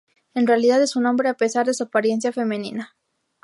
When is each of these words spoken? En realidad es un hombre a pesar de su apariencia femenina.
En 0.33 0.47
realidad 0.47 0.81
es 0.81 0.95
un 0.95 1.05
hombre 1.05 1.29
a 1.29 1.35
pesar 1.35 1.67
de 1.67 1.75
su 1.75 1.83
apariencia 1.83 2.31
femenina. 2.31 2.95